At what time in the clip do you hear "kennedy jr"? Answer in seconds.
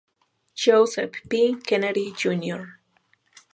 1.61-2.79